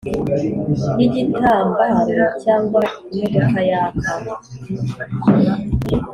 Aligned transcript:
yigitambaro 0.99 2.25
cyangwa 2.43 2.81
imodoka 3.21 3.59
yaka 3.69 4.11